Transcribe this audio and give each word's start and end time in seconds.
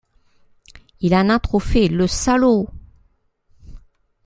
Il 1.01 1.13
en 1.13 1.29
a 1.29 1.37
trop 1.39 1.59
fait, 1.59 1.87
le 1.87 2.07
salaud! 2.07 2.67